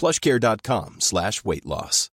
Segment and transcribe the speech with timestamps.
[0.00, 2.10] plushcare.com slash weight loss.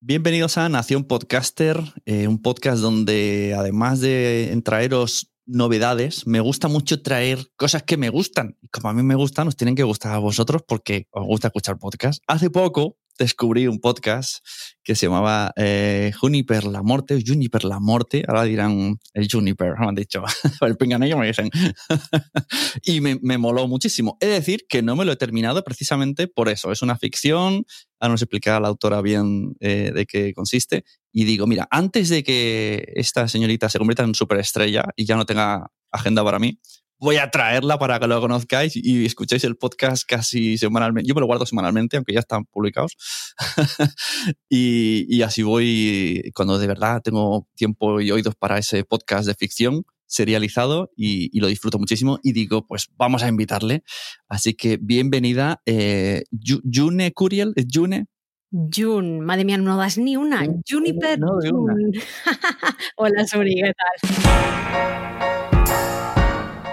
[0.00, 7.02] Bienvenidos a Nación Podcaster, eh, un podcast donde además de traeros novedades, me gusta mucho
[7.02, 8.58] traer cosas que me gustan.
[8.70, 11.78] Como a mí me gustan, os tienen que gustar a vosotros porque os gusta escuchar
[11.78, 12.22] podcast.
[12.26, 14.44] Hace poco descubrí un podcast
[14.82, 19.86] que se llamaba eh, Juniper la Morte, Juniper la Morte, ahora dirán el Juniper, me
[19.86, 20.22] han dicho,
[20.60, 21.50] el pinganillo me dicen.
[22.82, 24.16] y me, me, moló muchísimo.
[24.20, 26.70] Es decir, que no me lo he terminado precisamente por eso.
[26.70, 27.64] Es una ficción,
[27.98, 30.84] ahora nos explicará la autora bien eh, de qué consiste.
[31.12, 35.26] Y digo, mira, antes de que esta señorita se convierta en superestrella y ya no
[35.26, 36.60] tenga agenda para mí,
[36.98, 41.08] voy a traerla para que lo conozcáis y escuchéis el podcast casi semanalmente.
[41.08, 42.96] Yo me lo guardo semanalmente, aunque ya están publicados.
[44.48, 49.34] y, y, así voy, cuando de verdad tengo tiempo y oídos para ese podcast de
[49.34, 53.82] ficción serializado y, y lo disfruto muchísimo y digo, pues vamos a invitarle.
[54.28, 56.24] Así que bienvenida, eh,
[56.72, 58.06] June Curiel, ¿es June?
[58.50, 60.46] June, madre mía, no das ni una.
[60.68, 61.98] Juniper no, no June.
[62.96, 65.15] Hola, Suri, ¿qué tal?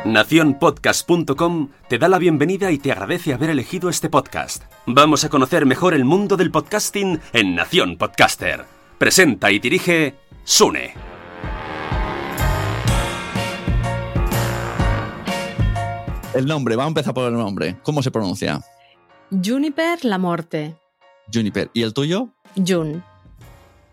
[0.05, 4.63] Naciónpodcast.com te da la bienvenida y te agradece haber elegido este podcast.
[4.85, 8.65] Vamos a conocer mejor el mundo del podcasting en Nación Podcaster.
[8.97, 10.93] Presenta y dirige Sune.
[16.33, 17.77] El nombre, vamos a empezar por el nombre.
[17.83, 18.59] ¿Cómo se pronuncia?
[19.31, 20.75] Juniper La Morte.
[21.33, 21.71] Juniper.
[21.73, 22.27] ¿Y el tuyo?
[22.55, 23.01] June.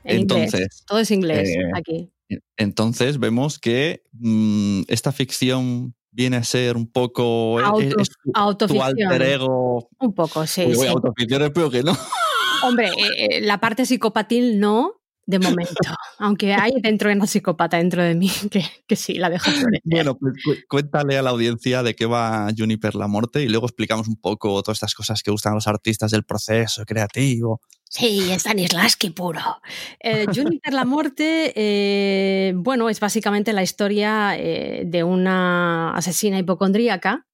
[0.02, 0.84] En Entonces, inglés.
[0.88, 2.10] Todo es inglés eh, aquí.
[2.56, 8.30] Entonces vemos que mmm, esta ficción viene a ser un poco Auto, es, es tu,
[8.34, 8.96] autoficción.
[8.96, 9.88] tu alter ego.
[9.98, 10.64] Un poco, sí.
[10.66, 10.86] Uy, sí.
[10.86, 11.96] autoficción espero que no.
[12.62, 15.74] Hombre, eh, eh, la parte psicopatil no, de momento.
[16.18, 19.80] Aunque hay dentro de una psicópata dentro de mí que, que sí, la dejo florecer.
[19.84, 23.66] Bueno, pues cu cuéntale a la audiencia de qué va Juniper la Morte y luego
[23.66, 27.60] explicamos un poco todas estas cosas que gustan a los artistas del proceso creativo.
[27.92, 29.60] Sí, Stanislavski puro.
[29.98, 37.26] Eh, Juniper la Morte, eh, bueno, es básicamente la historia eh, de una asesina hipocondríaca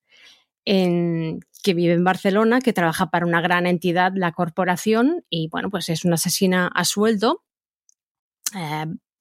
[0.65, 5.91] que vive en Barcelona, que trabaja para una gran entidad, la corporación, y bueno, pues
[5.91, 7.45] es una asesina a sueldo.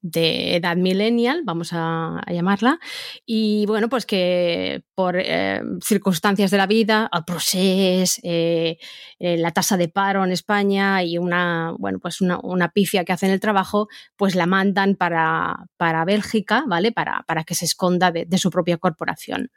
[0.08, 2.80] De edad millennial, vamos a, llamarla,
[3.26, 8.78] y bueno, pues que por eh, circunstancias de la vida, el proceso, eh,
[9.18, 13.14] eh, la tasa de paro en España y una, bueno, pues una, una, pifia que
[13.14, 16.92] hace en el trabajo, pues la mandan para, para Bélgica, ¿vale?
[16.92, 19.50] Para, para que se esconda de su propia corporación.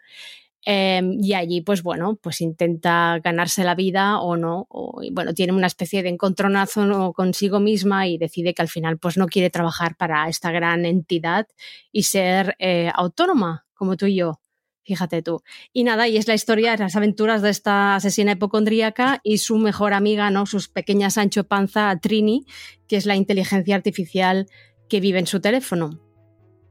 [0.67, 5.53] Eh, y allí, pues bueno, pues intenta ganarse la vida o no, o, bueno, tiene
[5.53, 9.97] una especie de encontronazo consigo misma y decide que al final pues no quiere trabajar
[9.97, 11.47] para esta gran entidad
[11.93, 14.41] y ser eh, autónoma, como tú y yo.
[14.85, 15.43] Fíjate tú.
[15.75, 19.93] Y nada, y es la historia las aventuras de esta asesina hipocondríaca y su mejor
[19.93, 20.47] amiga, ¿no?
[20.47, 22.47] Sus pequeñas Sancho Panza, Trini,
[22.87, 24.47] que es la inteligencia artificial
[24.89, 26.08] que vive en su teléfono.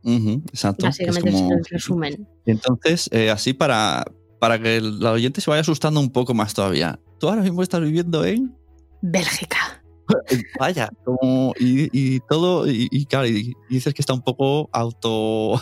[0.03, 0.85] Exacto.
[0.85, 2.27] Básicamente es, el resumen.
[2.45, 4.05] Entonces, eh, así para,
[4.39, 6.99] para que el oyente se vaya asustando un poco más todavía.
[7.19, 8.55] Tú ahora mismo estás viviendo en
[9.01, 9.83] Bélgica.
[10.59, 15.61] Vaya, como, y, todo, y, claro, y dices que está un poco auto.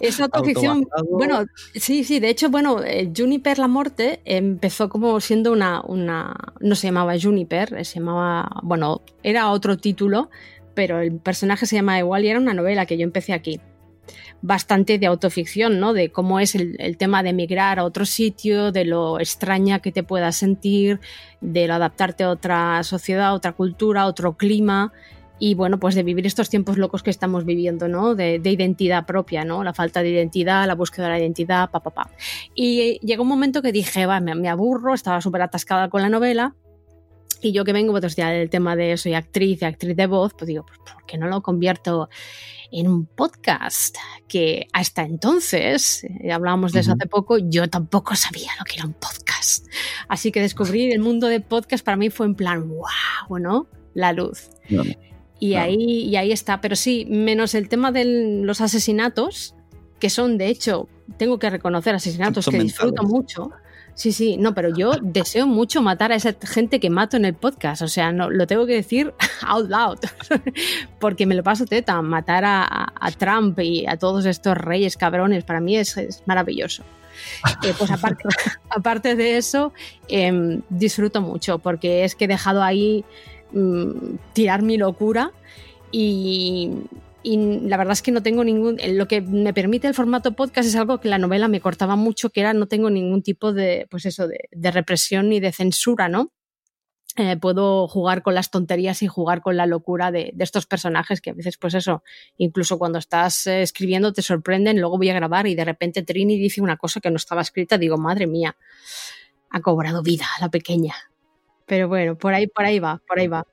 [0.00, 0.86] Es autoficción.
[1.10, 1.44] bueno,
[1.74, 6.34] sí, sí, de hecho, bueno, eh, Juniper la Morte empezó como siendo una, una.
[6.60, 8.60] No se llamaba Juniper, se llamaba.
[8.62, 10.30] Bueno, era otro título,
[10.74, 13.60] pero el personaje se llama igual y era una novela que yo empecé aquí
[14.42, 15.92] bastante de autoficción, ¿no?
[15.92, 20.02] De cómo es el, tema de emigrar a otro sitio, de lo extraña que te
[20.02, 21.00] puedas sentir,
[21.40, 24.92] de lo adaptarte a otra sociedad, a otra cultura, a otro clima
[25.38, 28.14] y bueno, pues de vivir estos tiempos locos que estamos viviendo, ¿no?
[28.14, 29.62] De, identidad propia, ¿no?
[29.64, 32.10] La falta de identidad, la búsqueda de la identidad, pa, pa, pa.
[32.54, 36.54] Y llegó un momento que dije, va, me, aburro, estaba súper atascada con la novela.
[37.42, 40.48] Y yo que vengo pues, ya del tema de soy actriz, actriz de voz, pues
[40.48, 42.08] digo, pues, ¿por qué no lo convierto
[42.70, 43.96] en un podcast
[44.28, 48.86] que hasta entonces, eh, hablábamos de eso hace poco, yo tampoco sabía lo que era
[48.86, 49.66] un podcast.
[50.08, 53.68] Así que descubrir el mundo de podcast para mí fue en plan, wow, ¿no?
[53.94, 54.50] La luz.
[55.40, 56.60] y, ahí, y ahí está.
[56.60, 58.04] Pero sí, menos el tema de
[58.42, 59.54] los asesinatos,
[59.98, 63.50] que son de hecho, tengo que reconocer asesinatos que disfruto mucho.
[63.96, 67.32] Sí, sí, no, pero yo deseo mucho matar a esa gente que mato en el
[67.32, 67.80] podcast.
[67.80, 69.14] O sea, no, lo tengo que decir
[69.46, 69.98] out loud.
[71.00, 72.02] Porque me lo paso teta.
[72.02, 76.84] Matar a, Trump y a todos estos reyes cabrones, para mí es, maravilloso.
[77.64, 78.24] Eh, pues aparte,
[78.68, 79.72] aparte, de eso,
[80.08, 83.02] em, disfruto mucho porque es que he dejado ahí
[83.52, 85.32] mm, tirar mi locura
[85.90, 86.70] y,
[87.26, 90.68] y la verdad es que no tengo ningún, lo que me permite el formato podcast
[90.68, 93.88] es algo que la novela me cortaba mucho, que era no tengo ningún tipo de,
[93.90, 96.32] pues eso, de, represión ni de censura, ¿no?
[97.16, 101.30] Eh, puedo jugar con las tonterías y jugar con la locura de, estos personajes que
[101.30, 102.04] a veces, pues eso,
[102.36, 106.38] incluso cuando estás eh, escribiendo te sorprenden, luego voy a grabar y de repente Trini
[106.38, 108.56] dice una cosa que no estaba escrita, digo, madre mía,
[109.50, 110.94] ha cobrado vida la pequeña.
[111.66, 113.44] Pero bueno, por ahí, por ahí va, por ahí va.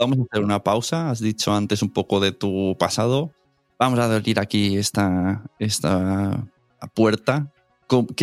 [0.00, 1.10] Vamos a hacer una pausa.
[1.10, 3.32] Has dicho antes un poco de tu pasado.
[3.78, 6.46] Vamos a abrir aquí esta, esta
[6.94, 7.52] puerta.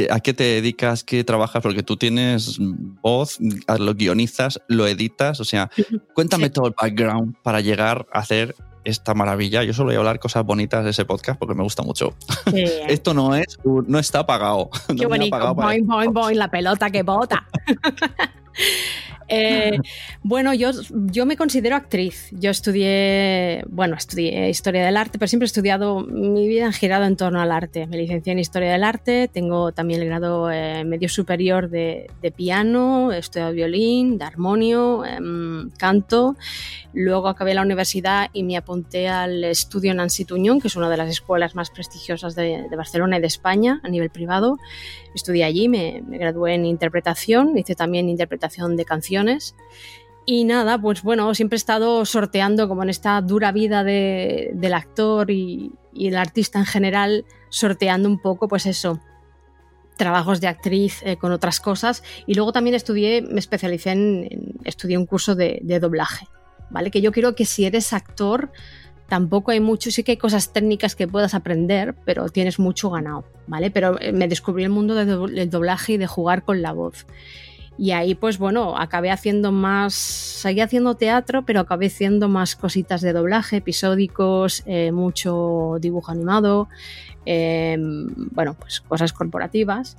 [0.09, 1.03] ¿A qué te dedicas?
[1.03, 1.61] ¿Qué trabajas?
[1.61, 3.37] Porque tú tienes voz,
[3.77, 5.39] lo guionizas, lo editas.
[5.39, 5.69] O sea,
[6.15, 9.63] cuéntame todo el background para llegar a hacer esta maravilla.
[9.63, 12.15] Yo solo voy a hablar cosas bonitas de ese podcast porque me gusta mucho.
[12.87, 14.71] Esto no es, no está pagado.
[14.97, 15.53] Qué bonito.
[15.53, 17.45] Boing, boing, boing, la pelota que bota.
[19.27, 19.77] Eh,
[20.23, 22.29] bueno, yo, yo me considero actriz.
[22.31, 27.05] Yo estudié, bueno, estudié historia del arte, pero siempre he estudiado, mi vida ha girado
[27.05, 27.87] en torno al arte.
[27.87, 33.11] Me licencié en historia del arte, tengo también el grado eh, medio superior de, piano,
[33.13, 36.35] he estudiado violín, de armonio, em, canto.
[36.93, 40.97] Luego acabé la universidad y me apunté al estudio Nancy Tuñón, que es una de
[40.97, 44.57] las escuelas más prestigiosas de, de Barcelona y de España a nivel privado
[45.17, 49.16] estudié allí, me, gradué en interpretación, hice también interpretación de canciones.
[50.25, 55.31] Y nada, pues bueno, siempre he estado sorteando como en esta dura vida del actor
[55.31, 58.99] y, el artista en general, sorteando un poco, pues eso,
[59.95, 62.03] trabajos de actriz eh, con otras cosas.
[62.27, 66.27] Y luego también estudié, me especialicé en, estudié un curso de, de doblaje,
[66.69, 66.91] ¿vale?
[66.91, 68.51] Que yo creo que si eres actor,
[69.07, 73.25] tampoco hay mucho, sí que hay cosas técnicas que puedas aprender, pero tienes mucho ganado,
[73.47, 73.71] ¿vale?
[73.71, 77.05] Pero eh, me descubrí el mundo del doblaje y de jugar con la voz.
[77.77, 83.01] Y ahí, pues bueno, acabé haciendo más, seguí haciendo teatro, pero acabé haciendo más cositas
[83.01, 86.69] de doblaje, episódicos, eh, mucho dibujo animado,
[87.25, 89.97] em, bueno, pues cosas corporativas.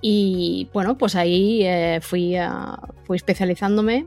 [0.00, 2.34] Y bueno, pues ahí eh, fui,
[3.04, 4.06] fui especializándome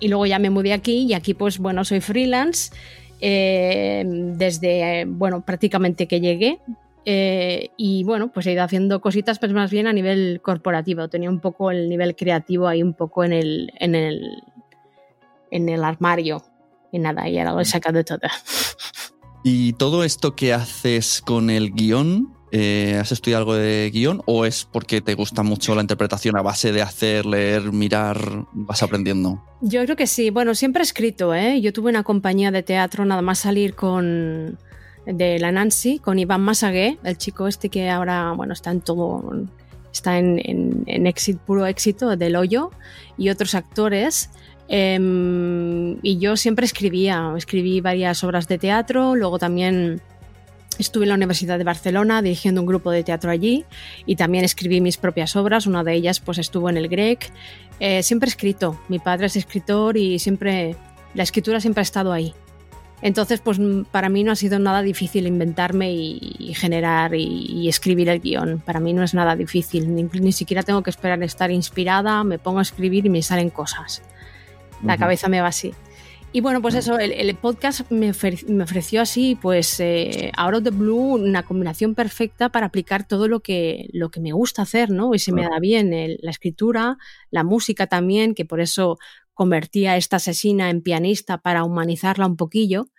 [0.00, 2.72] y luego ya me mudé aquí y aquí pues bueno, soy freelance
[3.20, 6.58] eh, desde, bueno, prácticamente que llegué.
[7.04, 11.08] Eh, y bueno, pues he ido haciendo cositas, pues más bien a nivel corporativo.
[11.08, 14.42] Tenía un poco el nivel creativo ahí un poco en el, en el,
[15.50, 16.42] en el armario.
[16.92, 18.20] Y nada, y ahora lo he sacado todo.
[19.44, 24.44] ¿Y todo esto que haces con el guion, eh, ¿Has estudiado algo de guion o
[24.44, 29.42] es porque te gusta mucho la interpretación a base de hacer, leer, mirar, vas aprendiendo?
[29.60, 30.30] Yo creo que sí.
[30.30, 31.60] Bueno, siempre he escrito, ¿eh?
[31.60, 34.58] Yo tuve una compañía de teatro nada más salir con
[35.06, 39.22] de la Nancy, con Iván Masagué, el chico este que ahora, bueno, está en todo,
[39.92, 42.70] está en, éxito, puro éxito del hoyo,
[43.16, 44.30] y otros actores.
[44.68, 50.00] Em, y yo siempre escribía, escribí varias obras de teatro, luego también
[50.80, 53.66] Estuve en la Universidad de Barcelona dirigiendo un grupo de teatro allí
[54.06, 55.66] y también escribí mis propias obras.
[55.66, 57.30] Una de ellas pues estuvo en el GREC.
[57.80, 58.80] Eh, siempre he escrito.
[58.88, 60.76] Mi padre es escritor y siempre
[61.12, 62.32] la escritura siempre ha estado ahí.
[63.02, 63.58] Entonces, pues
[63.90, 68.60] para mí no ha sido nada difícil inventarme y, generar y, escribir el guion.
[68.60, 69.94] Para mí no es nada difícil.
[69.94, 72.24] Ni, siquiera tengo que esperar estar inspirada.
[72.24, 74.02] Me pongo a escribir y me salen cosas.
[74.84, 75.72] La cabeza me va así.
[76.32, 81.14] Y bueno, pues eso, el, podcast me, ofreció así, pues eh, Out of the Blue,
[81.14, 85.12] una combinación perfecta para aplicar todo lo que, lo que me gusta hacer, ¿no?
[85.12, 85.90] Y se me da bien
[86.20, 86.98] la escritura,
[87.32, 88.96] la música también, que por eso
[89.40, 92.90] convertí a esta asesina en pianista para humanizarla un poquillo,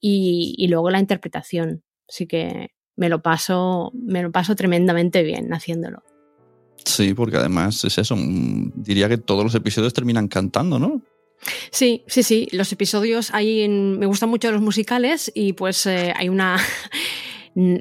[0.00, 1.84] y, luego la interpretación.
[2.08, 6.02] Así que me lo paso, me lo paso tremendamente bien haciéndolo.
[6.84, 11.02] Sí, porque además es eso, mm, diría que todos los episodios terminan cantando, ¿no?
[11.70, 12.48] Sí, sí, sí.
[12.50, 16.56] Los episodios hay me gustan mucho los musicales y pues eh, hay una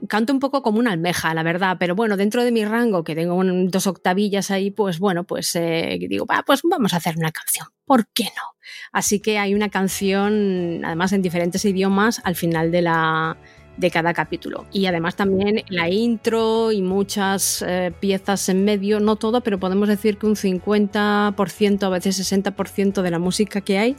[0.08, 3.14] canto un poco como una almeja, la verdad, pero bueno, dentro de mi rango, que
[3.14, 7.68] tengo dos octavillas ahí, pues bueno, pues eh, digo, pues vamos a hacer una canción,
[7.86, 8.56] ¿por qué no?
[8.94, 13.38] Así que hay una canción, además en diferentes idiomas, al final de la,
[13.76, 14.66] de cada capítulo.
[14.72, 19.90] Y además también la intro y muchas eh, piezas en medio, no todo, pero podemos
[19.90, 23.96] decir que un 50%, a veces 60% de la música que hay,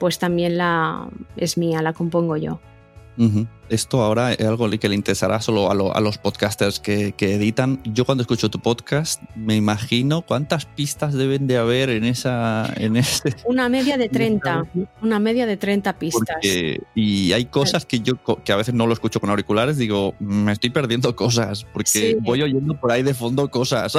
[0.00, 2.60] pues también la es mía, la compongo yo.
[3.68, 7.80] Esto ahora es algo que le interesará solo a, los podcasters que, editan.
[7.84, 12.72] Yo cuando escucho tu podcast me imagino cuántas pistas deben de haber en esa...
[12.76, 14.66] En ese, una media de 30,
[15.02, 16.36] una media de 30 pistas.
[16.94, 20.52] y hay cosas que yo que a veces no lo escucho con auriculares, digo, me
[20.52, 23.96] estoy perdiendo cosas porque voy oyendo por ahí de fondo cosas.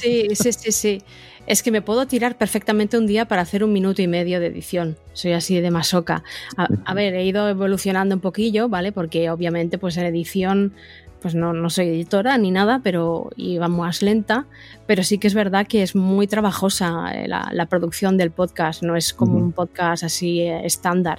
[0.00, 1.02] Sí, sí, sí, sí
[1.48, 4.48] es que me puedo tirar perfectamente un día para hacer un minuto y medio de
[4.48, 4.98] edición.
[5.14, 6.22] Soy así de masoca.
[6.56, 8.92] A, ver, he ido evolucionando un poquillo, ¿vale?
[8.92, 10.74] Porque obviamente pues en edición
[11.22, 14.46] pues no, no soy editora ni nada, pero iba más lenta,
[14.86, 18.94] pero sí que es verdad que es muy trabajosa eh, la, producción del podcast, no
[18.94, 21.18] es como un podcast así eh, estándar.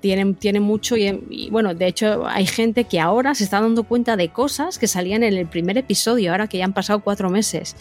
[0.00, 3.82] Tiene, tiene, mucho y, y, bueno, de hecho hay gente que ahora se está dando
[3.82, 7.28] cuenta de cosas que salían en el primer episodio, ahora que ya han pasado cuatro
[7.28, 7.76] meses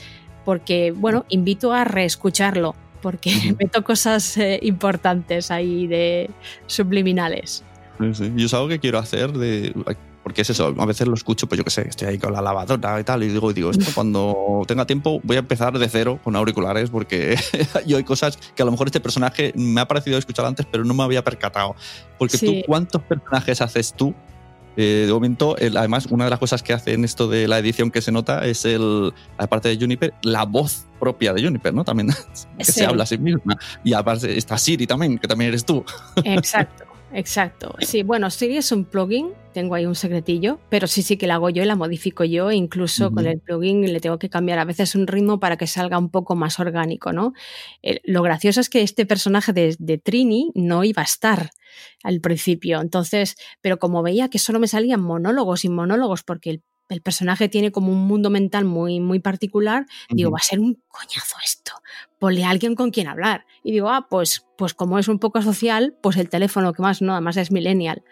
[0.49, 6.27] porque, bueno, invito a reescucharlo, porque meto cosas eh, importantes ahí de
[6.65, 7.63] subliminales.
[8.13, 9.75] Sí, Yo es algo que quiero hacer de
[10.23, 12.41] porque es eso, a veces lo escucho, pues yo qué sé, estoy ahí con la
[12.41, 16.19] lavadora y tal, y digo, digo, esto cuando tenga tiempo voy a empezar de cero
[16.23, 17.37] con auriculares, porque
[17.85, 20.83] yo hay cosas que a lo mejor este personaje me ha parecido escuchar antes, pero
[20.83, 21.75] no me había percatado.
[22.17, 24.15] Porque tú, ¿cuántos personajes haces tú
[24.77, 27.91] eh, de momento, además, una de las cosas que hace en esto de la edición
[27.91, 31.83] que se nota es el, aparte de Juniper, la voz propia de Juniper, ¿no?
[31.83, 32.09] También
[32.57, 33.57] que se habla a sí misma.
[33.83, 35.83] Y aparte está Siri también, que también eres tú.
[36.23, 36.88] Exacto.
[37.13, 37.75] Exacto.
[37.79, 41.35] Sí, bueno, Siri es un plugin, tengo ahí un secretillo, pero sí, sí que la
[41.35, 44.59] hago yo y la modifico yo, e incluso con el plugin le tengo que cambiar
[44.59, 47.33] a veces un ritmo para que salga un poco más orgánico, ¿no?
[47.81, 51.49] Eh, lo gracioso es que este personaje de, de, Trini no iba a estar
[52.03, 56.63] al principio, entonces, pero como veía que solo me salían monólogos y monólogos porque el
[56.89, 60.81] el personaje tiene como un mundo mental muy, muy particular, digo, va a ser un
[60.87, 61.73] coñazo esto.
[62.17, 63.45] Ponle a alguien con quien hablar.
[63.63, 67.01] Y digo, ah, pues, pues como es un poco social, pues el teléfono que más
[67.01, 68.03] no, además es millennial.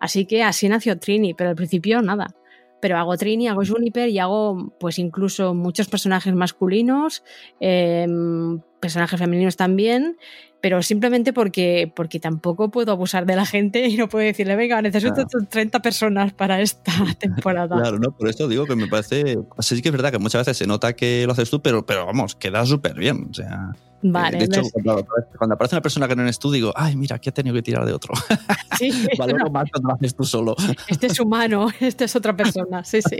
[0.00, 2.34] Así que así nació Trini, pero al principio nada.
[2.80, 7.22] Pero hago Trini, hago Juniper y hago pues incluso muchos personajes masculinos,
[7.60, 10.16] em, personajes femeninos también
[10.62, 14.80] pero simplemente porque, porque tampoco puedo abusar de la gente y no puedo decirle, venga,
[14.80, 17.76] necesito 30 personas para esta temporada.
[17.76, 20.56] Claro, no, por eso digo que me parece, sí que es verdad que muchas veces
[20.56, 23.72] se nota que lo haces tú, pero, pero vamos, queda súper bien, o sea...
[23.74, 27.18] Eh, vale, de hecho, cuando, aparece una persona que no eres tú, digo, ay, mira,
[27.18, 28.14] que he tenido que tirar de otro.
[28.78, 30.56] Sí, Valoro más cuando lo haces tú solo.
[30.88, 33.16] Este es humano, este es otra persona, sí, sí.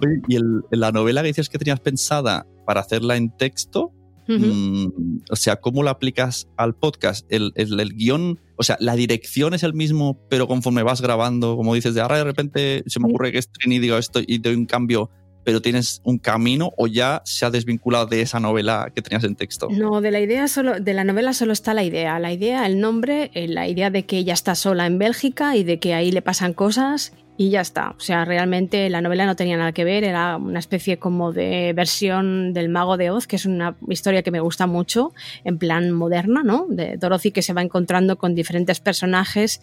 [0.00, 3.92] Oye, y el, la novela que dices que tenías pensada para hacerla en texto,
[4.26, 4.86] Mm,
[5.30, 7.26] o sea, ¿cómo lo aplicas al podcast?
[7.30, 11.74] El, el, guion, o sea, la dirección es el mismo, pero conforme vas grabando, como
[11.74, 14.54] dices, de ahora de repente se me ocurre que es Trini, digo esto y doy
[14.54, 15.10] un cambio,
[15.44, 19.36] pero tienes un camino o ya se ha desvinculado de esa novela que tenías en
[19.36, 19.68] texto?
[19.70, 22.80] No, de la idea solo, de la novela solo está la idea, la idea, el
[22.80, 26.10] nombre, eh, la idea de que ella está sola en Bélgica y de que ahí
[26.10, 27.94] le pasan cosas y ya está.
[27.96, 31.72] O sea, realmente la novela no tenía nada que ver, era una especie como de
[31.74, 35.12] versión del Mago de Oz, que es una historia que me gusta mucho,
[35.42, 36.66] en plan moderna, ¿no?
[36.68, 39.60] De Dorothy que se va encontrando con diferentes personajes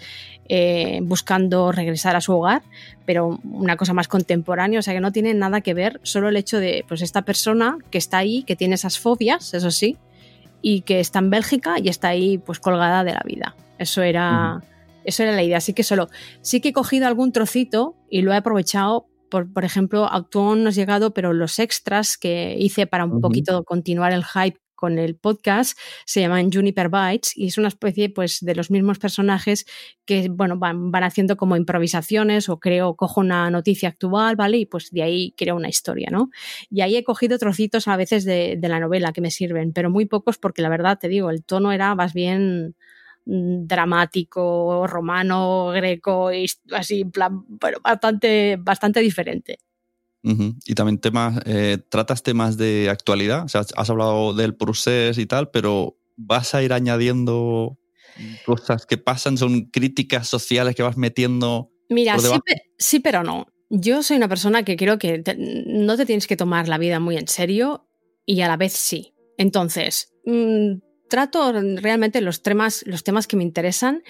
[0.50, 2.62] eh, buscando regresar a su hogar,
[3.06, 6.36] pero una cosa más contemporánea, o sea que no tiene nada que ver, solo el
[6.36, 9.96] hecho de, pues, esta persona que está ahí, que tiene esas fobias, eso sí,
[10.62, 13.56] y que está en Bélgica y está ahí, pues, colgada de la vida.
[13.80, 14.62] Eso era
[15.04, 15.58] Eso era la idea.
[15.58, 16.10] Así que solo,
[16.42, 19.08] sí que he cogido algún trocito y lo he aprovechado.
[19.30, 23.64] Por, por ejemplo, aún no has llegado, pero los extras que hice para un poquito
[23.64, 28.40] continuar el hype con el podcast se llaman Juniper Bytes y es una especie pues
[28.42, 29.68] de los mismos personajes
[30.06, 34.66] que bueno van, van haciendo como improvisaciones o creo cojo una noticia actual vale y
[34.66, 36.32] pues de ahí creo una historia no
[36.72, 39.92] y ahí he cogido trocitos a veces de, de la novela que me sirven pero
[39.92, 42.76] muy pocos porque la verdad te digo el tono era más bien
[43.26, 46.30] dramático, romano, greco,
[46.72, 49.60] así, en plan, bueno, bastante, bastante diferente.
[50.24, 55.26] Y también temas, eh, tratas temas de actualidad, o sea, has hablado del procés y
[55.26, 57.80] tal, pero vas a ir añadiendo
[58.46, 61.72] cosas que pasan, son críticas sociales que vas metiendo.
[61.90, 62.30] Mira, sí,
[62.78, 63.48] sí, pero no.
[63.70, 67.00] Yo soy una persona que creo que te- no te tienes que tomar la vida
[67.00, 67.88] muy en serio
[68.26, 69.14] y a la vez sí.
[69.38, 70.74] Entonces, mm,
[71.12, 74.02] trato realmente los temas, los temas que me interesan,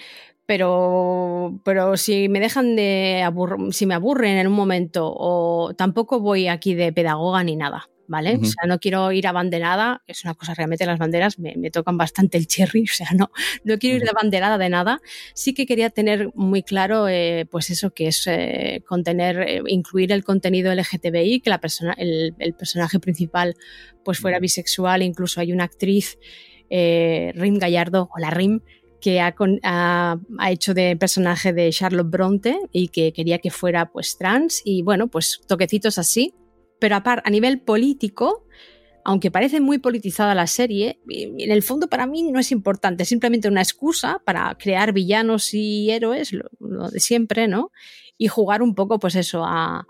[0.46, 6.20] pero, pero si me dejan de aburr- si me aburren en un momento o tampoco
[6.20, 7.88] voy aquí de pedagoga ni nada.
[8.08, 8.36] ¿Vale?
[8.36, 11.70] O sea, no quiero ir a banderada, es una cosa realmente las banderas me, me
[11.70, 13.30] tocan bastante el cherry, o sea, no,
[13.64, 15.00] no quiero ir de banderada de nada,
[15.34, 20.12] sí que quería tener muy claro, eh, pues eso, que es eh, contener, eh, incluir
[20.12, 23.54] el contenido LGTBI, que la persona, el, el personaje principal
[24.04, 26.18] pues fuera bisexual, incluso hay una actriz,
[26.74, 28.60] eh, Rim Gallardo, o la Rim,
[29.00, 33.50] que ha, con- ha- ha hecho de personaje de Charlotte Bronte y que quería que
[33.50, 36.34] fuera pues trans y bueno, pues toquecitos así.
[36.80, 38.46] Pero aparte, a nivel político,
[39.04, 43.08] aunque parece muy politizada la serie, en el fondo para mí no es importante, es
[43.08, 47.70] simplemente una excusa para crear villanos y héroes, lo, lo de siempre, ¿no?
[48.18, 49.86] Y jugar un poco, pues eso, a,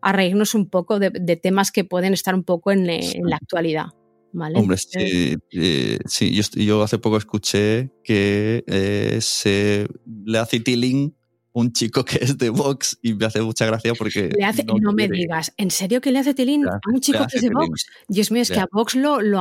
[0.00, 3.36] a reírnos un poco de, de temas que pueden estar un poco en, en la
[3.36, 3.86] actualidad.
[4.32, 4.58] ¿Vale?
[4.58, 9.86] Hombre, sí, eh, sí, yo, hace poco escuché que eh, se
[10.24, 11.14] le hace tiling
[11.56, 14.30] un chico que es de Vox y me hace mucha gracia porque...
[14.36, 17.20] Le hace, no, me digas, ¿en serio que le hace tilín Le a un chico
[17.30, 17.68] que es de tilín.
[17.68, 17.86] Vox?
[18.08, 19.40] Dios mío, es que a Vox lo, lo,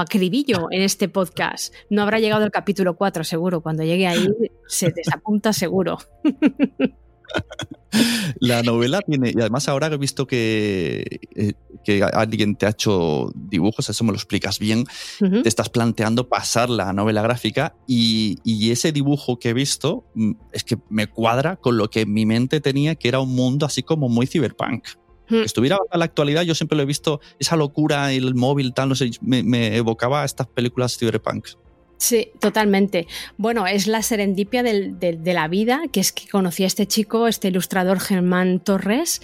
[0.00, 1.72] acribillo en este podcast.
[1.88, 3.60] No habrá llegado el capítulo 4, seguro.
[3.60, 4.26] Cuando llegue ahí,
[4.66, 5.98] se desapunta seguro.
[8.40, 13.30] La novela tiene, y además ahora he visto que, eh, que alguien te ha hecho
[13.34, 14.84] dibujos, eso me lo explicas bien,
[15.18, 20.32] te estás planteando pasar la novela gráfica y, y ese dibujo que he visto mm,
[20.52, 23.66] es que me cuadra con lo que en mi mente tenía, que era un mundo
[23.66, 24.84] así como muy cyberpunk.
[25.28, 28.90] Que estuviera a la actualidad, yo siempre lo he visto, esa locura, el móvil, tal,
[28.90, 31.46] no sé, me, me evocaba a estas películas cyberpunk.
[32.02, 33.06] Sí, totalmente.
[33.36, 36.84] Bueno, es la serendipia del- de, de la vida, que es que conocí a este
[36.86, 39.22] chico, este ilustrador Germán Torres,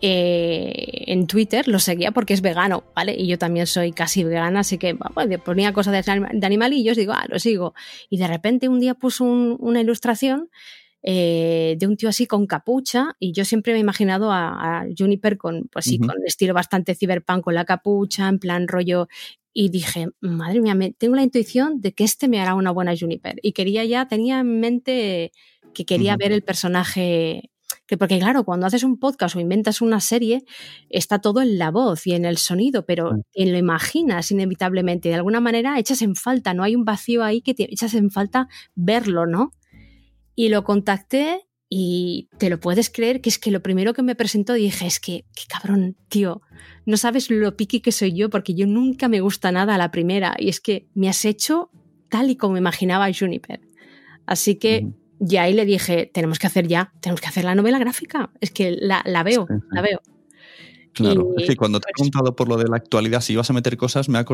[0.00, 3.16] eh, en Twitter, lo seguía porque es vegano, ¿vale?
[3.18, 7.12] Y yo también soy casi vegana, así que bueno, ponía cosas de, de animalillos, digo,
[7.14, 7.74] ah, lo sigo.
[8.08, 10.48] Y de repente un día puso un- una ilustración
[11.02, 14.86] eh, de un tío así con capucha y yo siempre me he imaginado a, a
[14.96, 19.08] Juniper con, pues sí, con estilo bastante cyberpunk, con la capucha, en plan rollo
[19.52, 22.94] y dije, madre mía, me, tengo la intuición de que este me hará una buena
[22.98, 23.36] Juniper.
[23.42, 25.32] Y quería ya, tenía en mente
[25.74, 27.50] que quería ver el personaje.
[27.86, 30.44] Que porque, claro, cuando haces un podcast o inventas una serie,
[30.88, 35.08] está todo en la voz y en el sonido, pero te lo imaginas inevitablemente.
[35.08, 38.10] De alguna manera echas en falta, no hay un vacío ahí que te echas en
[38.10, 39.52] falta verlo, ¿no?
[40.36, 44.16] Y lo contacté y te lo puedes creer que es que lo primero que me
[44.16, 46.42] presentó dije, es que, qué cabrón, tío,
[46.84, 49.92] no sabes lo piqui que soy yo porque yo nunca me gusta nada a la
[49.92, 51.70] primera y es que me has hecho
[52.08, 53.60] tal y como imaginaba Juniper.
[54.26, 54.88] Así que
[55.20, 58.50] ya ahí le dije, tenemos que hacer ya, tenemos que hacer la novela gráfica, es
[58.50, 59.66] que la, la veo, Sí, sí.
[59.70, 60.00] la veo.
[60.92, 63.34] Claro, Y, es que cuando te he pues- preguntado por lo de la actualidad, si
[63.34, 64.24] ibas a meter cosas, me he,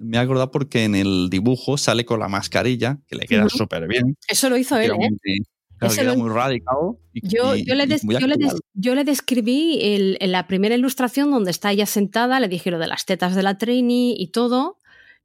[0.00, 4.16] me acordado porque en el dibujo sale con la mascarilla, que le queda súper bien.
[4.26, 5.38] Eso lo hizo él, ¿eh?
[5.78, 6.76] Claro, lo- muy radical.
[7.12, 8.60] Y, Yo, y- yo, le des- yo le des- actual.
[8.74, 12.78] yo le describí el- en la primera ilustración donde está ella sentada, le dije lo
[12.78, 14.78] de las tetas de la trainee y todo.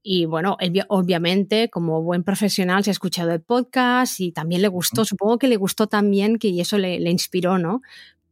[0.04, 4.62] Y bueno, él vi- obviamente, como buen profesional, se ha escuchado el podcast y también
[4.64, 5.06] le gustó.
[5.06, 7.82] Supongo que le gustó también, que y eso le, le inspiró, ¿no?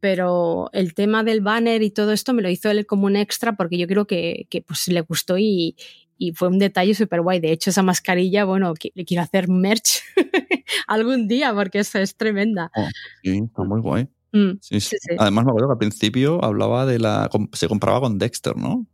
[0.00, 3.54] Pero el tema del banner y todo esto me lo hizo él como un extra
[3.56, 5.76] porque yo creo que, que, pues le gustó y,
[6.20, 7.40] y fue un detalle súper guay.
[7.40, 10.02] De hecho, esa mascarilla, bueno, le quiero hacer merch
[10.86, 12.70] algún día porque eso es tremenda.
[12.76, 12.86] Oh,
[13.24, 14.06] sí, está muy guay.
[14.32, 14.88] Mm, Sí, sí.
[14.90, 15.16] sí, sí.
[15.18, 17.30] Además, me acuerdo que al principio hablaba de la.
[17.54, 18.86] Se compraba con Dexter, ¿no?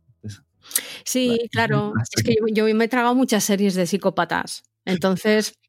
[1.03, 1.93] Sí, claro.
[2.15, 4.63] Es que yo, yo me he tragado muchas series de psicópatas.
[4.85, 5.59] Entonces,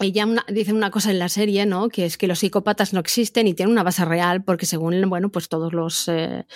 [0.00, 1.88] ella dice una cosa en la serie, ¿no?
[1.88, 5.30] Que es que los psicópatas no existen y tienen una base real, porque según, bueno,
[5.30, 6.46] pues todos los, eh,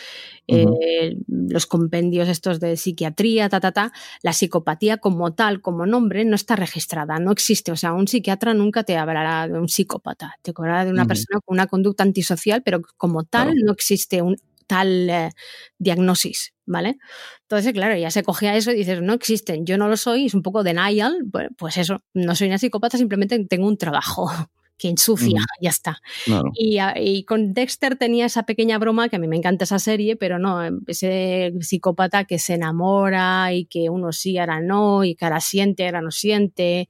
[0.47, 6.25] eh, los compendios estos de psiquiatría, ta, ta, ta, la psicopatía como tal, como nombre,
[6.25, 7.73] no está registrada, no existe.
[7.73, 11.41] O sea, un psiquiatra nunca te hablará de un psicópata, te hablará de una persona
[11.45, 15.31] con una conducta antisocial, pero como tal no existe un tal eh,
[15.79, 16.99] diagnosis, ¿vale?
[17.43, 20.27] Entonces, claro, ya se coge a eso y dices, no existen, yo no lo soy,
[20.27, 21.25] es un poco denial,
[21.57, 24.31] pues eso, no soy una psicópata, simplemente tengo un trabajo
[24.79, 26.01] que ensucia, ya está.
[26.55, 30.39] Y, con Dexter tenía esa pequeña broma, que a mí me encanta esa serie, pero
[30.39, 35.41] no, ese psicópata que se enamora y que uno sí, ahora no, y que ahora
[35.41, 36.89] siente, ahora no siente.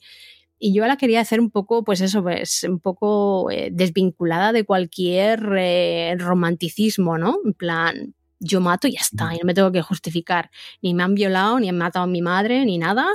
[0.58, 4.64] Y yo la quería hacer un poco, pues eso, pues un poco eh, desvinculada de
[4.64, 7.38] cualquier eh, romanticismo, ¿no?
[7.44, 10.50] En plan, yo mato y ya está, y no me tengo que justificar.
[10.82, 13.06] Ni me han violado, ni han matado a mi madre, ni nada.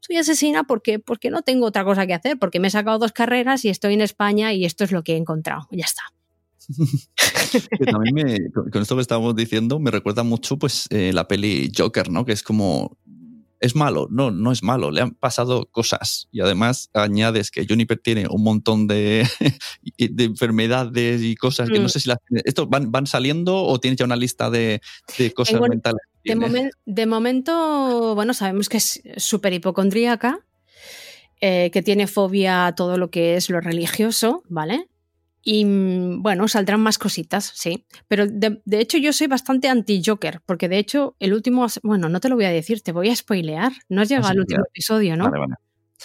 [0.00, 3.12] Soy asesina porque, porque no tengo otra cosa que hacer, porque me he sacado dos
[3.12, 5.68] carreras y estoy en España y esto es lo que he encontrado.
[5.70, 6.02] Ya está.
[7.90, 12.24] también con esto que estábamos diciendo me recuerda mucho pues eh, la peli Joker, ¿no?
[12.24, 12.98] Que es como
[13.62, 14.08] es malo.
[14.10, 14.90] No, no es malo.
[14.90, 16.28] Le han pasado cosas.
[16.32, 19.26] Y además añades que Juniper tiene un montón de,
[19.98, 21.88] de enfermedades y cosas que no mm.
[21.88, 22.18] sé si las.
[22.44, 24.82] ¿Esto van, van saliendo o tienes ya una lista de,
[25.16, 26.02] de cosas mentales?
[26.24, 30.40] De, de, momento, bueno, sabemos que es súper hipocondríaca.
[31.44, 34.86] Eh, que tiene fobia a todo lo que es lo religioso, ¿vale?
[35.42, 37.86] Y mm, bueno, saldrán más cositas, sí.
[38.08, 42.28] Pero de, hecho yo soy bastante anti-Joker, porque de hecho el último, bueno, no te
[42.28, 43.72] lo voy a decir, te voy a spoilear.
[43.88, 45.24] No has llegado al último episodio, ¿no?
[45.24, 45.54] Vale, vale.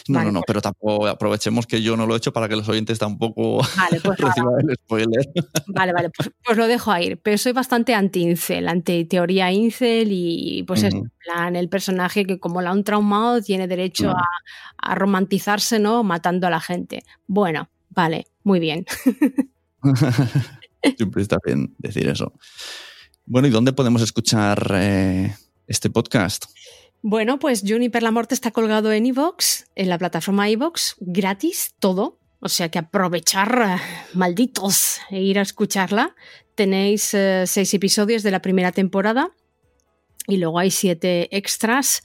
[0.08, 2.70] No, no, no, pero tampoco aprovechemos que yo no lo he hecho para que los
[2.70, 5.26] oyentes tampoco vale, pues reciban el spoiler.
[5.68, 7.16] Vale, vale, pues, pues, lo dejo ahí.
[7.16, 12.62] Pero soy bastante anti-incel, anti-teoría incel y pues es en plan el personaje que como
[12.62, 14.24] la han traumado tiene derecho a,
[14.78, 16.04] a romantizarse, ¿no?
[16.04, 17.04] Matando a la gente.
[17.28, 18.86] Bueno, vale, muy bien.
[20.98, 22.32] Siempre está bien decir eso.
[23.26, 26.46] Bueno, ¿y dónde podemos escuchar eh, este podcast?
[27.02, 32.20] Bueno, pues Juniper la Morte está colgado en iVoox, en la plataforma iVoox, gratis, todo.
[32.40, 33.82] O sea que aprovechar,
[34.14, 36.16] malditos, e ir a escucharla.
[36.54, 39.32] Tenéis eh, seis episodios de la primera temporada
[40.28, 42.04] y luego hay siete extras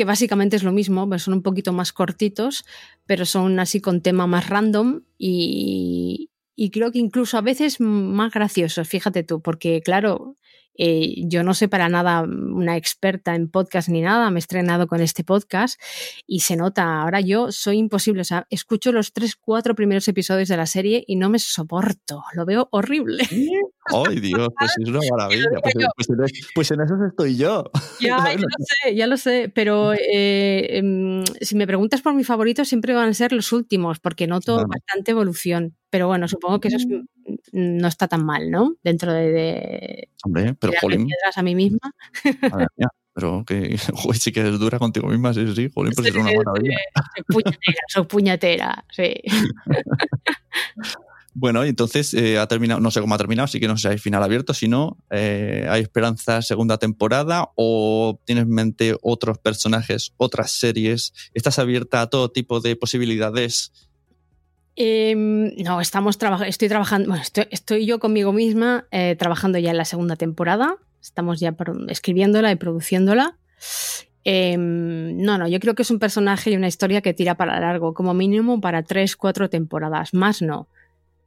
[0.00, 2.64] que básicamente es lo mismo, pues son un poquito más cortitos,
[3.04, 8.32] pero son así con tema más random y, y creo que incluso a veces más
[8.32, 10.38] graciosos, fíjate tú, porque claro,
[10.82, 14.86] eh, yo no soy para nada una experta en podcast ni nada, me he estrenado
[14.86, 15.78] con este podcast
[16.26, 20.48] y se nota, ahora yo soy imposible, o sea, escucho los tres, cuatro primeros episodios
[20.48, 23.24] de la serie y no me soporto, lo veo horrible.
[23.92, 24.48] ¡Ay, Dios!
[24.58, 25.48] Pues es una maravilla.
[25.62, 27.64] Pues, pues, pues, en eso estoy yo.
[28.00, 32.24] Ya, ya lo sé, ya lo sé, pero eh, em, si me preguntas por mi
[32.24, 35.76] favorito, siempre van a ser los últimos, porque noto bastante evolución.
[35.90, 37.04] Pero bueno, supongo que eso mm.
[37.52, 38.76] no está tan mal, ¿no?
[38.82, 40.08] Dentro de.
[40.24, 41.08] Hombre, pero Jolín.
[41.34, 41.94] a mí misma.
[43.12, 43.76] pero que
[44.14, 46.78] sí que es dura contigo misma, sí, sí, Jolín, pues es una maravilla.
[47.04, 49.14] Soy puñetera, soy puñetera, sí.
[51.32, 53.92] Bueno, entonces eh, ha terminado, no sé cómo ha terminado, así que no sé si
[53.92, 59.38] hay final abierto, si no, eh, ¿hay esperanza segunda temporada o tienes en mente otros
[59.38, 61.12] personajes, otras series?
[61.32, 63.72] ¿Estás abierta a todo tipo de posibilidades?
[64.74, 67.14] Em, no, estamos estoy trabajando,
[67.50, 70.76] estoy, yo conmigo misma eh, trabajando ya en la segunda temporada.
[71.00, 71.54] Estamos ya
[71.88, 73.38] escribiéndola y produciéndola.
[74.24, 77.58] Em, no, no, yo creo que es un personaje y una historia que tira para
[77.60, 80.12] largo, como mínimo para tres, cuatro temporadas.
[80.12, 80.68] Más no.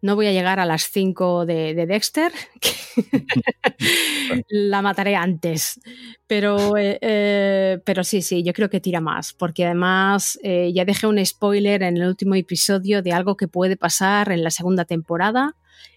[0.04, 2.34] No voy a llegar a las 5 de, Dexter,
[4.50, 5.80] la mataré antes.
[6.28, 10.84] Pero, eh, eh, pero sí, sí, yo creo que tira más, porque además eh, ya
[10.84, 14.84] dejé un spoiler en el último episodio de algo que puede pasar en la segunda
[14.84, 15.56] temporada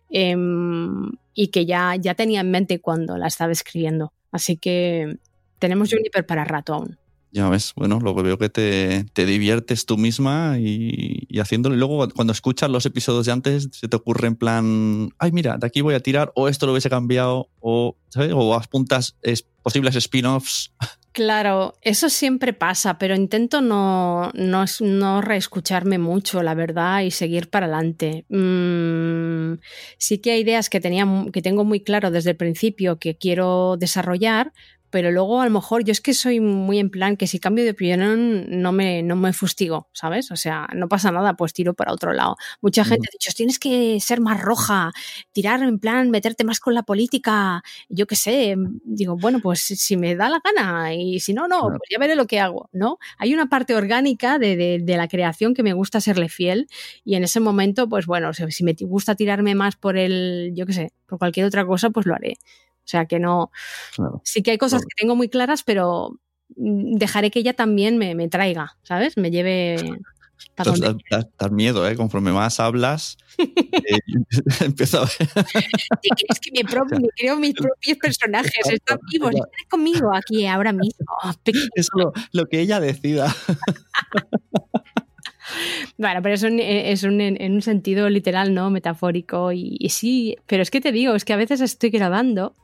[0.08, 4.12] em, y que ya, ya tenía en mente cuando la estaba escribiendo.
[4.30, 5.18] Así que
[5.58, 6.96] tenemos Juniper para rato aún.
[7.36, 11.74] Ya ves, bueno, lo que veo que te, diviertes tú misma y, haciéndolo.
[11.74, 15.58] Y luego cuando escuchas los episodios de antes, se te ocurre en plan, ay, mira,
[15.58, 18.32] de aquí voy a tirar, o esto lo hubiese cambiado, o, ¿sabes?
[18.34, 19.16] o apuntas
[19.62, 20.72] posibles spin-offs.
[21.16, 27.48] Claro, eso siempre pasa, pero intento no, no, no reescucharme mucho, la verdad, y seguir
[27.48, 28.26] para adelante.
[28.28, 29.54] Mm,
[29.96, 33.78] sí que hay ideas que, tenía, que tengo muy claro desde el principio que quiero
[33.78, 34.52] desarrollar,
[34.90, 37.64] pero luego a lo mejor yo es que soy muy en plan que si cambio
[37.64, 40.30] de opinión no me, no me fustigo, ¿sabes?
[40.30, 42.36] O sea, no pasa nada, pues tiro para otro lado.
[42.60, 44.92] Mucha gente ha dicho, tienes que ser más roja,
[45.32, 48.56] tirar en plan, meterte más con la política, yo qué sé.
[48.84, 52.14] Digo, bueno, pues si me da la gana y si no, no, pues ya veré
[52.14, 52.98] lo que hago, ¿no?
[53.18, 56.66] Hay una parte orgánica de, de, de la creación que me gusta serle fiel
[57.04, 60.72] y en ese momento, pues bueno, si me gusta tirarme más por el, yo qué
[60.72, 62.38] sé, por cualquier otra cosa, pues lo haré.
[62.86, 63.50] O sea que no.
[63.94, 64.22] Claro.
[64.24, 64.88] Sí que hay cosas claro.
[64.88, 69.16] que tengo muy claras, pero dejaré que ella también me, me traiga, ¿sabes?
[69.16, 69.76] Me lleve.
[70.56, 71.96] Das, miedo, ¿eh?
[71.96, 73.98] Conforme más hablas, eh,
[74.64, 75.46] empiezo a ver.
[76.28, 80.72] Es que me, propio, me, creo mis propios personajes, están vivos, están conmigo aquí ahora
[80.72, 81.06] mismo.
[81.74, 83.34] Es lo, lo que ella decida.
[85.96, 88.70] Bueno, pero es, un, es un, en un sentido literal, ¿no?
[88.70, 89.52] Metafórico.
[89.52, 92.54] Y, y, sí, pero es que te digo, es que a veces estoy grabando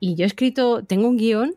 [0.00, 1.54] y yo he escrito, tengo un guion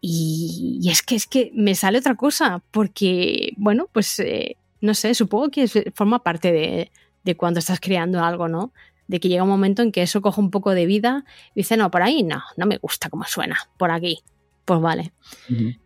[0.00, 4.94] y, y es que es que me sale otra cosa, porque, bueno, pues eh, no
[4.94, 6.90] sé, supongo que es, forma parte de,
[7.24, 8.72] de, cuando estás creando algo, ¿no?
[9.08, 11.76] De que llega un momento en que eso coge un poco de vida y dice,
[11.76, 14.20] no, por ahí no, no me gusta cómo suena, por aquí,
[14.64, 15.12] pues vale.
[15.48, 15.78] Uh -huh.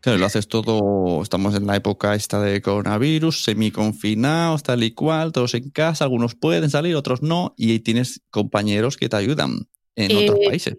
[0.00, 5.32] Claro, lo haces todo, estamos en la época esta de coronavirus, semiconfinados, tal y cual,
[5.32, 10.10] todos en casa, algunos pueden salir, otros no, y tienes compañeros que te ayudan en
[10.12, 10.76] eh, otros países.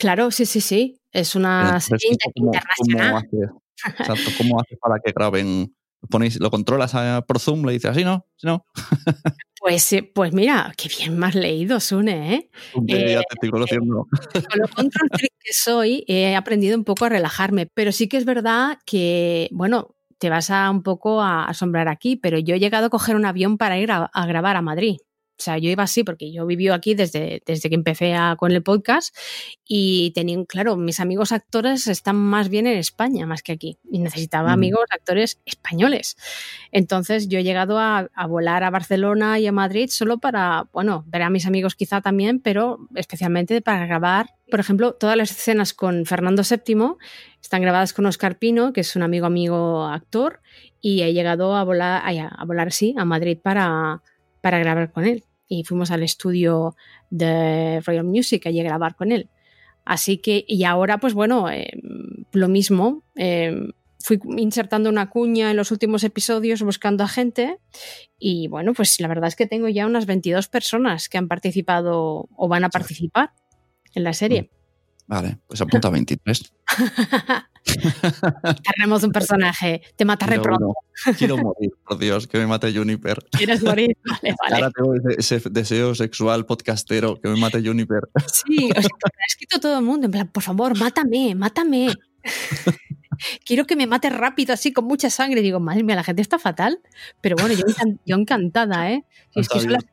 [0.00, 0.98] Claro, sí, sí, sí.
[1.12, 3.06] Es una serie ¿cómo, internacional.
[3.06, 3.50] ¿cómo haces,
[4.00, 5.76] exacto, ¿cómo haces para que graben?
[6.08, 6.94] Ponéis, ¿Lo controlas
[7.26, 7.66] por Zoom?
[7.66, 8.26] ¿Le dices así, no?
[8.36, 8.64] ¿Sí, no?
[9.60, 12.50] Pues, pues mira, qué bien más leído, Sune, ¿eh?
[12.88, 13.20] eh.
[13.20, 18.16] Eh, con lo control que soy, he aprendido un poco a relajarme, pero sí que
[18.16, 22.58] es verdad que, bueno, te vas a un poco a asombrar aquí, pero yo he
[22.58, 24.96] llegado a coger un avión para ir a, a grabar a Madrid.
[25.40, 28.52] O sea, yo iba así porque yo viví aquí desde, desde que empecé a, con
[28.52, 29.16] el podcast
[29.66, 34.00] y tenían, claro, mis amigos actores están más bien en España más que aquí y
[34.00, 34.52] necesitaba mm.
[34.52, 36.18] amigos actores españoles.
[36.72, 41.04] Entonces yo he llegado a, a, volar a Barcelona y a Madrid solo para, bueno,
[41.06, 44.34] ver a mis amigos quizá también, pero especialmente para grabar.
[44.50, 46.96] Por ejemplo, todas las escenas con Fernando VII
[47.40, 50.40] están grabadas con Oscar Pino, que es un amigo amigo actor,
[50.82, 54.02] y he llegado a volar, a, a volar sí, a Madrid para,
[54.42, 56.76] para grabar con él y fuimos al estudio
[57.10, 59.28] de Royal Music allí a grabar con él.
[59.84, 61.72] Así que, y ahora, pues bueno, eh,
[62.32, 63.02] lo mismo.
[63.16, 67.58] Eh, fui insertando una cuña en los últimos episodios buscando a gente
[68.18, 72.28] y bueno, pues la verdad es que tengo ya unas 22 personas que han participado
[72.34, 73.32] o van a participar
[73.94, 74.50] en la serie.
[75.10, 76.52] Vale, pues apunta a 23.
[78.76, 80.74] Tenemos un personaje, te mataré Quiero pronto.
[81.18, 83.18] Quiero morir, por Dios, que me mate Juniper.
[83.32, 83.96] ¿Quieres morir?
[84.08, 84.54] Vale, vale.
[84.54, 88.02] Ahora tengo ese, ese deseo sexual podcastero, que me mate Juniper.
[88.32, 91.92] Sí, o sea, me ha escrito todo el mundo, en plan, por favor, mátame, mátame.
[93.44, 95.42] Quiero que me mate rápido, así con mucha sangre.
[95.42, 96.80] Digo, madre mía, la gente está fatal.
[97.20, 97.64] Pero bueno, yo,
[98.06, 99.04] yo encantada, ¿eh?
[99.34, 99.84] Es que son las,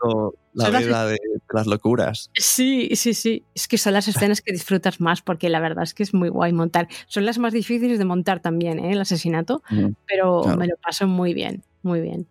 [0.53, 1.09] la son vida las...
[1.11, 1.17] de
[1.53, 2.31] las locuras.
[2.35, 3.43] Sí, sí, sí.
[3.53, 6.29] Es que son las escenas que disfrutas más porque la verdad es que es muy
[6.29, 6.87] guay montar.
[7.07, 8.93] Son las más difíciles de montar también, ¿eh?
[8.93, 9.61] El asesinato.
[9.69, 10.57] Mm, pero claro.
[10.57, 12.27] me lo paso muy bien, muy bien.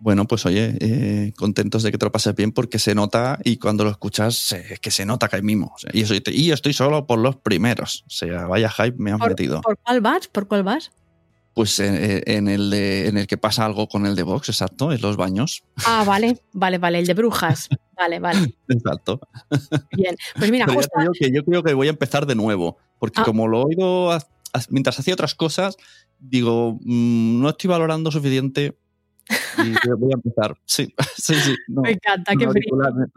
[0.00, 3.56] Bueno, pues oye, eh, contentos de que te lo pases bien porque se nota y
[3.56, 5.72] cuando lo escuchas es eh, que se nota que hay mimo.
[5.74, 8.04] O sea, y, eso, y yo estoy solo por los primeros.
[8.06, 9.60] O sea, vaya hype me han ¿Por, metido.
[9.60, 10.28] ¿Por cuál vas?
[10.28, 10.92] ¿Por cuál vas?
[11.54, 14.92] Pues en, en, el de, en el que pasa algo con el de Vox, exacto,
[14.92, 15.64] en los baños.
[15.84, 17.68] Ah, vale, vale, vale, el de brujas.
[17.96, 18.54] Vale, vale.
[18.68, 19.20] Exacto.
[19.90, 20.92] Bien, pues mira, justo...
[21.04, 23.24] yo, que yo creo que voy a empezar de nuevo, porque ah.
[23.24, 24.16] como lo he oído
[24.70, 25.76] mientras hacía otras cosas,
[26.20, 28.78] digo, mmm, no estoy valorando suficiente
[29.58, 30.56] y voy a empezar.
[30.64, 31.54] Sí, sí, sí.
[31.68, 32.46] No, me encanta, qué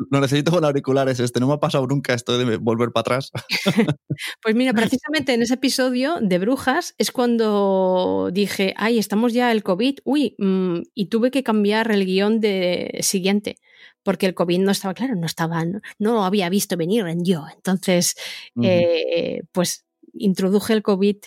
[0.10, 1.40] Lo necesito con auriculares este.
[1.40, 3.32] No me ha pasado nunca esto de volver para atrás.
[4.42, 9.64] pues mira, precisamente en ese episodio de Brujas es cuando dije, ay, estamos ya el
[9.64, 10.00] COVID.
[10.04, 13.58] Uy, mmm, y tuve que cambiar el guion de siguiente.
[14.04, 17.24] Porque el COVID no estaba claro, no estaba, no, no lo había visto venir en
[17.24, 17.46] yo.
[17.56, 18.16] Entonces,
[18.56, 18.68] uh -huh.
[18.68, 21.18] eh, pues introduje el COVID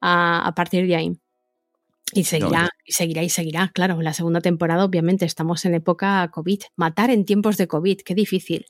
[0.00, 1.21] a, a partir de ahí.
[2.14, 3.70] Y seguirá, no, y seguirá, y seguirá.
[3.72, 6.60] Claro, en la segunda temporada, obviamente, estamos en época COVID.
[6.76, 8.66] Matar en tiempos de COVID, qué difícil.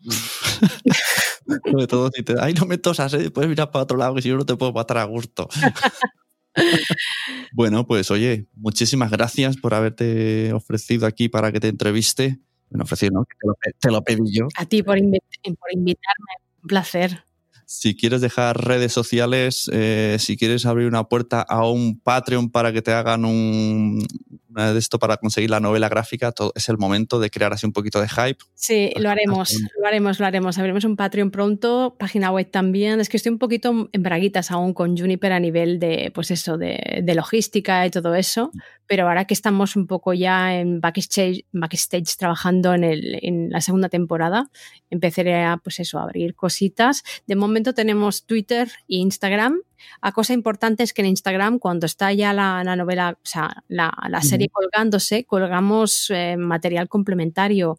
[1.70, 2.34] Sobre todo si te.
[2.40, 3.30] Ay, no me tosas, ¿eh?
[3.30, 5.48] puedes mirar para otro lado, que si yo no te puedo matar a gusto.
[7.52, 12.38] bueno, pues oye, muchísimas gracias por haberte ofrecido aquí para que te entreviste.
[12.70, 13.24] Bueno, ofrecido, ¿no?
[13.24, 14.46] Te lo, te lo pedí yo.
[14.56, 16.32] A ti por, por invitarme.
[16.62, 17.24] Un placer.
[17.74, 22.70] Si quieres dejar redes sociales, eh, si quieres abrir una puerta a un Patreon para
[22.70, 24.06] que te hagan un,
[24.54, 27.72] de esto para conseguir la novela gráfica, todo, es el momento de crear así un
[27.72, 28.38] poquito de hype.
[28.54, 30.58] Sí, lo haremos, lo haremos, lo haremos.
[30.58, 33.00] Abriremos un Patreon pronto, página web también.
[33.00, 36.58] Es que estoy un poquito en braguitas aún con Juniper a nivel de, pues eso,
[36.58, 38.50] de, de logística y todo eso.
[38.86, 43.60] Pero ahora que estamos un poco ya en backstage, backstage trabajando en, el, en la
[43.60, 44.50] segunda temporada,
[44.90, 47.02] empezaré a, pues eso, a abrir cositas.
[47.26, 49.60] De momento tenemos Twitter e Instagram
[50.00, 53.62] a cosa importante es que en Instagram, cuando está ya la, la novela, o sea,
[53.68, 57.78] la, la serie colgándose, colgamos eh, material complementario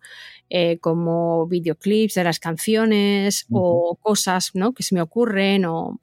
[0.49, 3.61] eh, como videoclips de las canciones uh -huh.
[3.61, 4.73] o cosas ¿no?
[4.73, 5.99] que se me ocurren o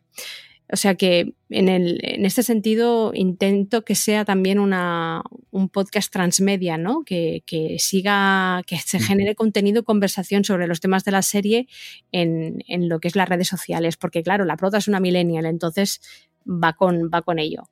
[0.72, 6.12] o sea que en, el, en, este sentido intento que sea también una, un podcast
[6.12, 7.04] transmedia, ¿no?
[7.04, 11.68] Que, que siga, que se genere contenido, conversación sobre los temas de la serie
[12.12, 15.46] en, en, lo que es las redes sociales, porque claro, la prota es una millennial,
[15.46, 16.00] entonces
[16.46, 17.70] va con, va con ello.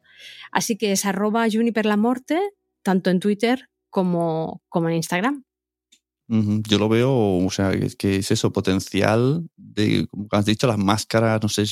[0.51, 2.41] Así que es arroba juniperlamorte,
[2.83, 5.45] tanto en Twitter como, como en Instagram.
[6.31, 11.41] Yo lo veo, o sea, que es eso, potencial de, como has dicho, las máscaras,
[11.41, 11.65] no sé,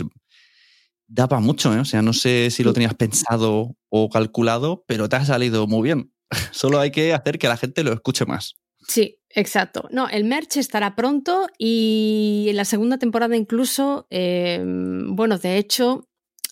[1.08, 1.80] da para mucho, ¿eh?
[1.80, 5.82] O sea, no sé si lo tenías pensado o calculado, pero te ha salido muy
[5.82, 6.12] bien.
[6.52, 8.54] Solo hay que hacer que la gente lo escuche más.
[8.88, 9.88] Sí, exacto.
[9.90, 16.08] No, el merch estará pronto y en la segunda temporada incluso, eh, bueno, de hecho,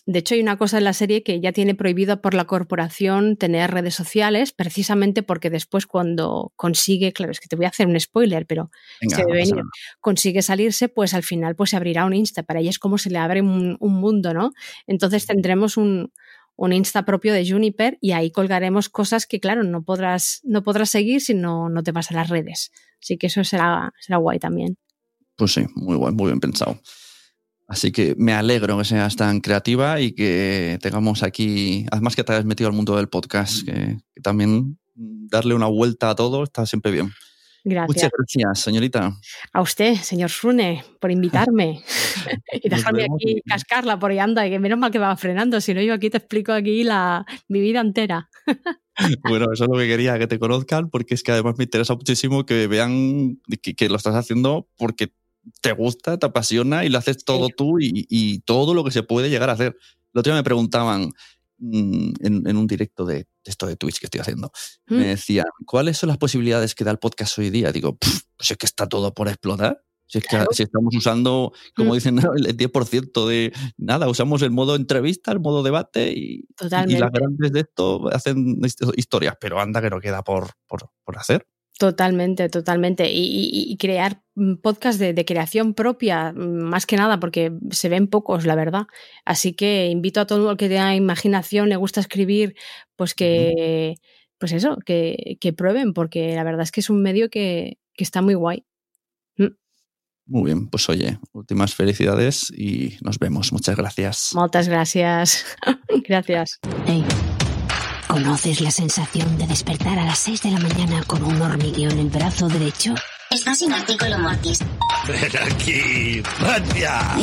[0.07, 3.37] de hecho, hay una cosa en la serie que ya tiene prohibido por la corporación
[3.37, 7.87] tener redes sociales, precisamente porque después cuando consigue, claro, es que te voy a hacer
[7.87, 8.69] un spoiler, pero
[9.01, 9.63] Venga, se venir,
[9.99, 12.43] consigue salirse, pues al final pues se abrirá un Insta.
[12.43, 14.51] Para ella es como se le abre un, un mundo, ¿no?
[14.85, 16.13] Entonces tendremos un,
[16.55, 20.91] un, Insta propio de Juniper y ahí colgaremos cosas que, claro, no podrás, no podrás
[20.91, 22.71] seguir si no, no te vas a las redes.
[23.01, 24.77] Así que eso será, será guay también.
[25.35, 26.79] Pues sí, muy guay, muy bien pensado.
[27.67, 32.33] Así que me alegro que seas tan creativa y que tengamos aquí, además que te
[32.33, 36.65] hayas metido al mundo del podcast, que, que también darle una vuelta a todo está
[36.65, 37.11] siempre bien.
[37.67, 37.87] Gracias.
[37.87, 39.11] Muchas gracias, señorita.
[39.51, 41.81] A usted, señor Sune, por invitarme
[42.63, 45.81] y dejarme aquí cascarla por ahí anda, que menos mal que va frenando, si no
[45.81, 48.29] yo aquí te explico aquí la, mi vida entera.
[49.27, 51.95] bueno, eso es lo que quería, que te conozcan, porque es que además me interesa
[51.95, 55.11] muchísimo que vean que, que lo estás haciendo porque
[55.61, 57.53] te gusta, te apasiona y lo haces todo sí.
[57.55, 59.77] tú y, y, todo lo que se puede llegar a hacer.
[60.13, 61.11] El otro día me preguntaban
[61.57, 64.51] mmm, en, en, un directo de, esto de Twitch que estoy haciendo,
[64.87, 64.95] mm.
[64.95, 67.71] me decían, ¿cuáles son las posibilidades que da el podcast hoy día?
[67.71, 69.81] Digo, pues es que está todo por explotar.
[70.07, 70.51] Si, es que, claro.
[70.51, 71.93] si estamos usando, como mm.
[71.95, 76.45] dicen, el 10% de nada, usamos el modo entrevista, el modo debate y,
[76.87, 78.61] y las grandes de esto hacen
[78.95, 81.47] historias, pero anda que no queda por, por, por hacer.
[81.77, 83.11] Totalmente, totalmente.
[83.11, 84.21] Y, y, y crear
[84.61, 88.83] podcast de, de, creación propia, más que nada, porque se ven pocos, la verdad.
[89.25, 92.55] Así que invito a todo el que tenga imaginación, le gusta escribir,
[92.95, 93.95] pues que,
[94.37, 98.03] pues eso, que, que prueben, porque la verdad es que es un medio que, que
[98.03, 98.65] está muy guay.
[100.27, 103.53] Muy bien, pues oye, últimas felicidades y nos vemos.
[103.53, 104.31] Muchas gracias.
[104.33, 105.45] Muchas gracias.
[106.07, 106.59] gracias.
[106.87, 107.03] Hey.
[108.15, 111.99] ¿Conoces la sensación de despertar a las 6 de la mañana con un hormigueo en
[111.99, 112.95] el brazo derecho?
[113.29, 114.59] Es fascinante con lo mortis.
[115.05, 117.13] Ven aquí, Ratia.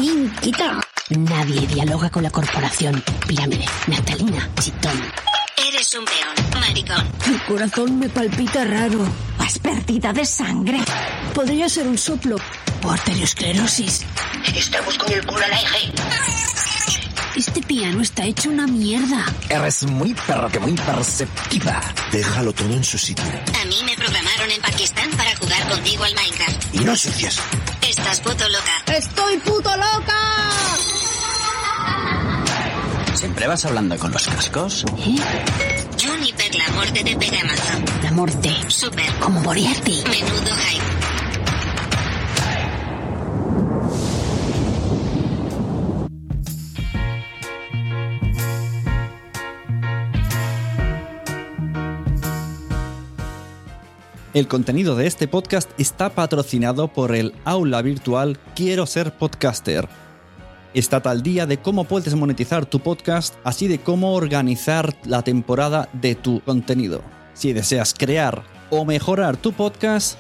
[0.43, 0.83] Quita.
[1.09, 3.03] Nadie dialoga con la corporación.
[3.27, 5.01] Pirámide, Naftalina, Chitón.
[5.67, 7.09] Eres un peón, maricón.
[7.27, 9.09] Mi corazón me palpita raro.
[9.39, 10.79] Has pérdida de sangre.
[11.33, 12.37] Podría ser un soplo.
[12.85, 14.05] O arteriosclerosis.
[14.55, 15.95] Estamos con el culo al aire.
[17.35, 19.25] Este piano está hecho una mierda.
[19.49, 21.81] Eres muy perro que muy perceptiva.
[22.11, 23.25] Déjalo todo en su sitio.
[23.25, 26.75] A mí me programaron en Pakistán para jugar contigo al Minecraft.
[26.75, 27.41] Y no sucias.
[27.89, 28.95] Estás puto loca.
[28.95, 30.19] ¡Estoy puto loca!
[33.15, 34.85] ¿Siempre vas hablando con los cascos?
[34.99, 35.17] ¿Eh?
[36.03, 38.03] Juniper, la muerte te pega mazo.
[38.03, 38.55] La muerte.
[38.69, 39.11] Super.
[39.21, 40.03] Como Moriarty.
[40.07, 41.02] Menudo hype.
[54.35, 59.87] El contenido de este podcast está patrocinado por el aula virtual Quiero ser podcaster.
[60.73, 65.91] Estate al día de cómo puedes monetizar tu podcast, así de cómo organizar la temporada
[65.93, 67.03] de tu contenido.
[67.35, 70.19] Si deseas crear o mejorar tu podcast,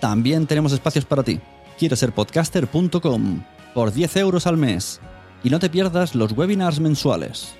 [0.00, 1.38] también tenemos espacios para ti.
[1.78, 3.44] Quiero ser podcaster.com
[3.74, 5.02] por 10 euros al mes.
[5.44, 7.59] Y no te pierdas los webinars mensuales.